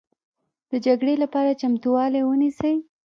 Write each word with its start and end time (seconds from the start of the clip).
د 0.71 0.73
جګړې 0.85 1.15
لپاره 1.23 1.57
چمتوالی 1.61 2.21
ونیسئ 2.25 2.75